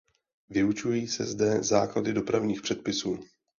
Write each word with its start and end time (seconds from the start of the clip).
Vyučují 0.49 1.07
se 1.07 1.25
zde 1.25 1.63
základy 1.63 2.13
dopravních 2.13 2.61
předpisů. 2.61 3.19